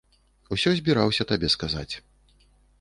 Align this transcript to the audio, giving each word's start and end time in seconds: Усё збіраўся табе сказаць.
Усё 0.57 0.69
збіраўся 0.79 1.29
табе 1.35 1.47
сказаць. 1.57 1.89